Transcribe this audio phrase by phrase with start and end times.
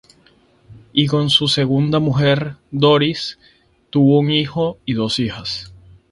[0.93, 3.37] Y con su segunda mujer Doris,
[3.91, 5.75] tuvo un hijo y dos hijas